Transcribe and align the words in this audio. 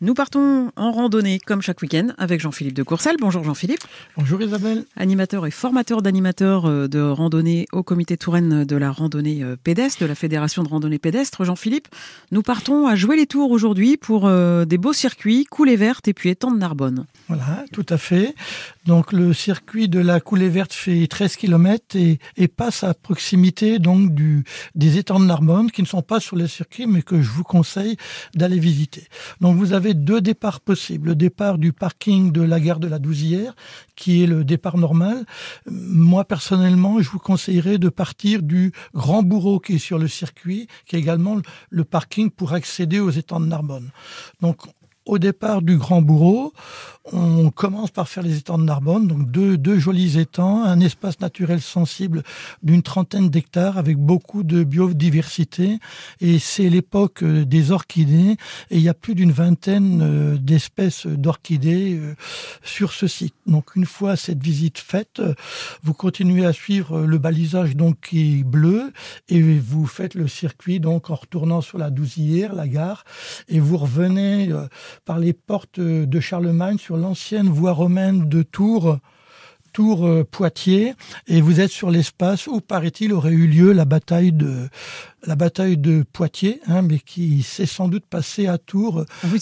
Nous 0.00 0.14
partons 0.14 0.70
en 0.76 0.92
randonnée 0.92 1.40
comme 1.40 1.60
chaque 1.60 1.82
week-end 1.82 2.10
avec 2.18 2.40
Jean-Philippe 2.40 2.74
de 2.74 2.84
Courcelles. 2.84 3.16
Bonjour 3.18 3.42
Jean-Philippe. 3.42 3.82
Bonjour 4.16 4.40
Isabelle. 4.40 4.84
Animateur 4.96 5.44
et 5.44 5.50
formateur 5.50 6.02
d'animateurs 6.02 6.66
euh, 6.66 6.86
de 6.86 7.00
randonnée 7.00 7.66
au 7.72 7.82
comité 7.82 8.16
Touraine 8.16 8.62
de 8.62 8.76
la 8.76 8.92
randonnée 8.92 9.42
euh, 9.42 9.56
pédestre, 9.56 10.00
de 10.00 10.06
la 10.06 10.14
Fédération 10.14 10.62
de 10.62 10.68
randonnée 10.68 11.00
pédestre. 11.00 11.42
Jean-Philippe, 11.42 11.88
nous 12.30 12.42
partons 12.42 12.86
à 12.86 12.94
jouer 12.94 13.16
les 13.16 13.26
tours 13.26 13.50
aujourd'hui 13.50 13.96
pour 13.96 14.28
euh, 14.28 14.64
des 14.64 14.78
beaux 14.78 14.92
circuits, 14.92 15.46
coulées 15.46 15.74
vertes 15.74 16.06
et 16.06 16.14
puis 16.14 16.28
étang 16.28 16.52
de 16.52 16.58
Narbonne. 16.58 17.04
Voilà, 17.26 17.64
tout 17.72 17.86
à 17.88 17.98
fait. 17.98 18.36
Donc 18.86 19.12
le 19.12 19.32
circuit 19.32 19.88
de 19.88 19.98
la 19.98 20.20
coulée 20.20 20.48
verte 20.48 20.72
fait 20.72 21.08
13 21.08 21.34
km 21.34 21.96
et, 21.96 22.20
et 22.36 22.46
passe 22.46 22.84
à 22.84 22.94
proximité 22.94 23.80
donc 23.80 24.14
du, 24.14 24.44
des 24.76 24.96
étangs 24.96 25.18
de 25.18 25.26
Narbonne 25.26 25.72
qui 25.72 25.82
ne 25.82 25.88
sont 25.88 26.02
pas 26.02 26.20
sur 26.20 26.36
le 26.36 26.46
circuit 26.46 26.86
mais 26.86 27.02
que 27.02 27.20
je 27.20 27.30
vous 27.30 27.42
conseille 27.42 27.96
d'aller 28.36 28.60
visiter. 28.60 29.02
Donc 29.40 29.56
vous 29.56 29.72
avez 29.72 29.87
deux 29.94 30.20
départs 30.20 30.60
possibles. 30.60 31.10
Le 31.10 31.14
départ 31.14 31.58
du 31.58 31.72
parking 31.72 32.32
de 32.32 32.42
la 32.42 32.60
gare 32.60 32.80
de 32.80 32.88
la 32.88 32.98
Douzière 32.98 33.54
qui 33.96 34.22
est 34.22 34.26
le 34.26 34.44
départ 34.44 34.78
normal. 34.78 35.24
Moi 35.66 36.24
personnellement, 36.24 37.00
je 37.00 37.10
vous 37.10 37.18
conseillerais 37.18 37.78
de 37.78 37.88
partir 37.88 38.42
du 38.42 38.72
Grand 38.94 39.22
Bourreau 39.22 39.60
qui 39.60 39.74
est 39.74 39.78
sur 39.78 39.98
le 39.98 40.08
circuit, 40.08 40.68
qui 40.86 40.96
est 40.96 41.00
également 41.00 41.38
le 41.70 41.84
parking 41.84 42.30
pour 42.30 42.52
accéder 42.52 43.00
aux 43.00 43.10
étangs 43.10 43.40
de 43.40 43.46
Narbonne. 43.46 43.90
Donc 44.40 44.62
au 45.08 45.18
départ 45.18 45.62
du 45.62 45.78
Grand 45.78 46.02
Bourreau, 46.02 46.52
on 47.12 47.50
commence 47.50 47.90
par 47.90 48.08
faire 48.08 48.22
les 48.22 48.36
étangs 48.36 48.58
de 48.58 48.64
Narbonne, 48.64 49.06
donc 49.06 49.30
deux, 49.30 49.78
jolis 49.78 50.18
étangs, 50.18 50.64
un 50.64 50.80
espace 50.80 51.20
naturel 51.20 51.60
sensible 51.60 52.22
d'une 52.62 52.82
trentaine 52.82 53.30
d'hectares 53.30 53.78
avec 53.78 53.96
beaucoup 53.96 54.42
de 54.42 54.62
biodiversité. 54.62 55.78
Et 56.20 56.38
c'est 56.38 56.68
l'époque 56.68 57.22
euh, 57.22 57.44
des 57.44 57.70
orchidées 57.70 58.36
et 58.70 58.76
il 58.76 58.80
y 58.80 58.88
a 58.88 58.94
plus 58.94 59.14
d'une 59.14 59.32
vingtaine 59.32 60.00
euh, 60.02 60.36
d'espèces 60.38 61.06
d'orchidées 61.06 61.98
euh, 61.98 62.14
sur 62.62 62.92
ce 62.92 63.06
site. 63.06 63.34
Donc 63.46 63.76
une 63.76 63.86
fois 63.86 64.16
cette 64.16 64.42
visite 64.42 64.78
faite, 64.78 65.22
vous 65.82 65.94
continuez 65.94 66.44
à 66.44 66.52
suivre 66.52 67.00
le 67.00 67.18
balisage 67.18 67.76
donc 67.76 67.96
qui 68.08 68.40
est 68.40 68.44
bleu 68.44 68.92
et 69.28 69.40
vous 69.40 69.86
faites 69.86 70.14
le 70.14 70.28
circuit 70.28 70.80
donc 70.80 71.10
en 71.10 71.14
retournant 71.14 71.60
sur 71.60 71.78
la 71.78 71.90
Douzière, 71.90 72.54
la 72.54 72.68
gare, 72.68 73.04
et 73.48 73.60
vous 73.60 73.78
revenez 73.78 74.52
par 75.04 75.18
les 75.18 75.32
portes 75.32 75.80
de 75.80 76.20
Charlemagne 76.20 76.78
sur 76.78 76.96
l'ancienne 76.96 77.48
voie 77.48 77.72
romaine 77.72 78.28
de 78.28 78.42
Tours, 78.42 78.98
Tours 79.72 80.06
euh, 80.06 80.24
Poitiers, 80.24 80.94
et 81.26 81.40
vous 81.40 81.60
êtes 81.60 81.70
sur 81.70 81.90
l'espace 81.90 82.46
où, 82.46 82.60
paraît-il, 82.60 83.12
aurait 83.12 83.32
eu 83.32 83.46
lieu 83.46 83.72
la 83.72 83.84
bataille 83.84 84.32
de 84.32 84.68
la 85.26 85.34
bataille 85.34 85.76
de 85.76 86.04
Poitiers, 86.12 86.60
hein, 86.66 86.82
mais 86.82 86.98
qui 86.98 87.42
s'est 87.42 87.66
sans 87.66 87.88
doute 87.88 88.06
passée 88.06 88.46
à 88.46 88.56
Tours. 88.56 89.04
Ah 89.22 89.26
oui, 89.32 89.40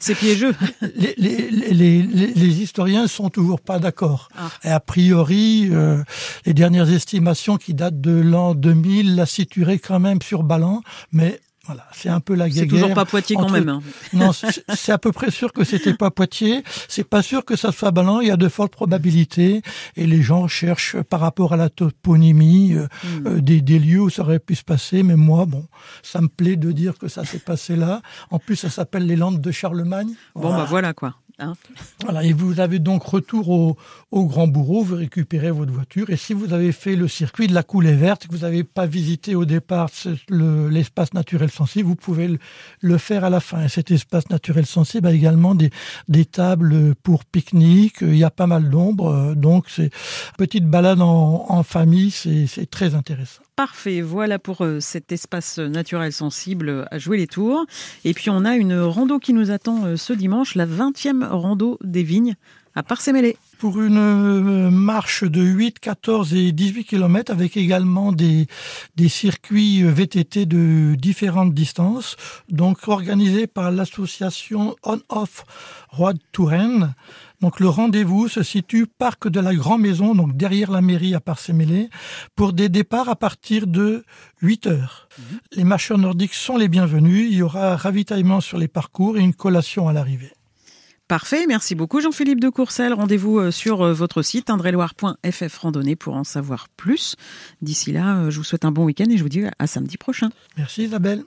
c'est 0.00 0.14
piégeux. 0.18 0.54
Les, 0.96 1.14
les, 1.16 1.50
les, 1.50 2.02
les, 2.02 2.62
historiens 2.62 3.08
sont 3.08 3.28
toujours 3.28 3.60
pas 3.60 3.78
d'accord. 3.78 4.28
Ah. 4.36 4.48
Et 4.62 4.70
a 4.70 4.80
priori, 4.80 5.68
euh, 5.72 6.02
les 6.44 6.54
dernières 6.54 6.90
estimations 6.90 7.56
qui 7.56 7.74
datent 7.74 8.00
de 8.00 8.12
l'an 8.12 8.54
2000 8.54 9.16
la 9.16 9.26
situeraient 9.26 9.78
quand 9.80 10.00
même 10.00 10.22
sur 10.22 10.44
Ballan, 10.44 10.82
mais 11.10 11.40
voilà, 11.66 11.84
c'est 11.92 12.08
un 12.08 12.20
peu 12.20 12.34
la 12.34 12.48
guerre. 12.48 12.62
C'est 12.62 12.68
toujours 12.68 12.94
pas 12.94 13.04
Poitiers 13.04 13.36
quand 13.36 13.50
même. 13.50 13.68
Hein. 13.68 13.82
Non, 14.12 14.30
c'est 14.32 14.92
à 14.92 14.98
peu 14.98 15.12
près 15.12 15.30
sûr 15.30 15.52
que 15.52 15.64
c'était 15.64 15.94
pas 15.94 16.10
Poitiers. 16.10 16.62
C'est 16.88 17.04
pas 17.04 17.22
sûr 17.22 17.44
que 17.44 17.56
ça 17.56 17.72
soit 17.72 17.90
Ballon. 17.90 18.20
Il 18.20 18.28
y 18.28 18.30
a 18.30 18.36
de 18.36 18.48
fortes 18.48 18.72
probabilités 18.72 19.62
et 19.96 20.06
les 20.06 20.22
gens 20.22 20.46
cherchent 20.46 20.96
par 21.02 21.20
rapport 21.20 21.52
à 21.52 21.56
la 21.56 21.68
toponymie 21.68 22.74
euh, 22.74 22.86
hmm. 23.04 23.26
euh, 23.26 23.40
des, 23.40 23.60
des, 23.60 23.78
lieux 23.78 24.00
où 24.00 24.10
ça 24.10 24.22
aurait 24.22 24.38
pu 24.38 24.54
se 24.54 24.64
passer. 24.64 25.02
Mais 25.02 25.16
moi, 25.16 25.44
bon, 25.44 25.66
ça 26.02 26.20
me 26.20 26.28
plaît 26.28 26.56
de 26.56 26.70
dire 26.72 26.98
que 26.98 27.08
ça 27.08 27.24
s'est 27.24 27.38
passé 27.38 27.76
là. 27.76 28.00
En 28.30 28.38
plus, 28.38 28.56
ça 28.56 28.70
s'appelle 28.70 29.06
les 29.06 29.16
Landes 29.16 29.40
de 29.40 29.50
Charlemagne. 29.50 30.14
Bon, 30.34 30.50
bah 30.50 30.66
voilà 30.68 30.94
quoi. 30.94 31.16
Hein. 31.38 31.52
voilà, 32.02 32.24
et 32.24 32.32
vous 32.32 32.60
avez 32.60 32.78
donc 32.78 33.02
retour 33.02 33.50
au, 33.50 33.76
Grand 34.10 34.48
Bourreau, 34.48 34.82
vous 34.82 34.96
récupérez 34.96 35.50
votre 35.50 35.72
voiture, 35.72 36.08
et 36.08 36.16
si 36.16 36.32
vous 36.32 36.54
avez 36.54 36.72
fait 36.72 36.96
le 36.96 37.08
circuit 37.08 37.46
de 37.46 37.52
la 37.52 37.62
coulée 37.62 37.94
verte, 37.94 38.26
que 38.26 38.32
vous 38.32 38.40
n'avez 38.42 38.64
pas 38.64 38.86
visité 38.86 39.34
au 39.34 39.44
départ 39.44 39.90
l'espace 40.30 41.12
naturel 41.12 41.50
sensible, 41.50 41.88
vous 41.88 41.94
pouvez 41.94 42.38
le, 42.80 42.98
faire 42.98 43.24
à 43.24 43.30
la 43.30 43.40
fin. 43.40 43.64
Et 43.64 43.68
cet 43.68 43.90
espace 43.90 44.30
naturel 44.30 44.64
sensible 44.64 45.06
a 45.06 45.12
également 45.12 45.54
des, 45.54 45.70
tables 46.24 46.94
pour 46.94 47.24
pique-nique, 47.26 47.98
il 48.00 48.16
y 48.16 48.24
a 48.24 48.30
pas 48.30 48.46
mal 48.46 48.70
d'ombre, 48.70 49.34
donc 49.34 49.66
c'est 49.68 49.90
petite 50.38 50.64
balade 50.64 51.02
en 51.02 51.62
famille, 51.62 52.10
c'est 52.10 52.70
très 52.70 52.94
intéressant. 52.94 53.45
Parfait, 53.56 54.02
voilà 54.02 54.38
pour 54.38 54.62
euh, 54.62 54.80
cet 54.80 55.12
espace 55.12 55.58
naturel 55.58 56.12
sensible 56.12 56.86
à 56.90 56.98
jouer 56.98 57.16
les 57.16 57.26
tours. 57.26 57.64
Et 58.04 58.12
puis 58.12 58.28
on 58.28 58.44
a 58.44 58.54
une 58.54 58.78
rando 58.78 59.18
qui 59.18 59.32
nous 59.32 59.50
attend 59.50 59.86
euh, 59.86 59.96
ce 59.96 60.12
dimanche, 60.12 60.56
la 60.56 60.66
20e 60.66 61.26
rando 61.26 61.78
des 61.82 62.02
vignes 62.02 62.34
à 62.74 62.82
Parcémélé. 62.82 63.38
Pour 63.58 63.80
une 63.80 63.96
euh, 63.96 64.70
marche 64.70 65.24
de 65.24 65.40
8, 65.40 65.78
14 65.78 66.34
et 66.34 66.52
18 66.52 66.84
km 66.84 67.32
avec 67.32 67.56
également 67.56 68.12
des, 68.12 68.46
circuits 69.08 69.82
VTT 69.82 70.44
de 70.44 70.94
différentes 70.94 71.54
distances, 71.54 72.16
donc 72.50 72.86
organisés 72.88 73.46
par 73.46 73.70
l'association 73.70 74.76
On-Off 74.84 75.46
Roi 75.88 76.12
de 76.12 76.20
Touraine. 76.32 76.94
Donc 77.40 77.60
le 77.60 77.68
rendez-vous 77.68 78.28
se 78.28 78.42
situe 78.42 78.86
parc 78.86 79.28
de 79.28 79.40
la 79.40 79.54
Grand 79.54 79.78
Maison, 79.78 80.14
donc 80.14 80.36
derrière 80.36 80.70
la 80.70 80.80
mairie 80.80 81.14
à 81.14 81.20
Parcémélé, 81.20 81.88
pour 82.34 82.52
des 82.52 82.68
départs 82.68 83.08
à 83.08 83.16
partir 83.16 83.66
de 83.66 84.04
8 84.42 84.66
heures. 84.66 85.08
Mhm. 85.18 85.38
Les 85.52 85.64
marcheurs 85.64 85.98
nordiques 85.98 86.34
sont 86.34 86.56
les 86.56 86.68
bienvenus. 86.68 87.28
Il 87.30 87.36
y 87.36 87.42
aura 87.42 87.72
un 87.72 87.76
ravitaillement 87.76 88.40
sur 88.40 88.58
les 88.58 88.68
parcours 88.68 89.18
et 89.18 89.20
une 89.20 89.34
collation 89.34 89.88
à 89.88 89.92
l'arrivée. 89.92 90.32
Parfait, 91.08 91.46
merci 91.46 91.76
beaucoup 91.76 92.00
Jean-Philippe 92.00 92.40
de 92.40 92.48
Courcelles. 92.48 92.92
Rendez-vous 92.92 93.38
euh, 93.38 93.50
sur 93.52 93.82
euh, 93.82 93.92
votre 93.92 94.22
site 94.22 94.50
indreloire.ff 94.50 95.56
randonnée 95.58 95.94
pour 95.94 96.16
en 96.16 96.24
savoir 96.24 96.68
plus. 96.76 97.14
D'ici 97.62 97.92
là, 97.92 98.16
euh, 98.16 98.30
je 98.30 98.38
vous 98.38 98.44
souhaite 98.44 98.64
un 98.64 98.72
bon 98.72 98.84
week-end 98.84 99.04
et 99.08 99.16
je 99.16 99.22
vous 99.22 99.28
dis 99.28 99.44
à 99.56 99.66
samedi 99.68 99.98
prochain. 99.98 100.30
Merci 100.56 100.82
Isabelle. 100.82 101.24